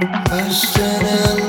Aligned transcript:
Questioning 0.00 1.47